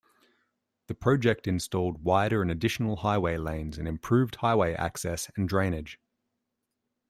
The 0.87 0.95
project 0.95 1.45
installed 1.47 2.03
wider 2.03 2.41
and 2.41 2.49
additional 2.49 2.95
highway 2.95 3.37
lanes, 3.37 3.77
and 3.77 3.87
improved 3.87 4.37
highway 4.37 4.73
access 4.73 5.29
and 5.35 5.47
drainage. 5.47 5.99